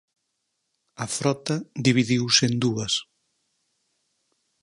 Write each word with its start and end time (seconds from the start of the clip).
A 1.03 1.05
frota 1.15 1.55
dividiuse 1.85 2.43
en 2.49 2.53
dúas. 2.63 2.93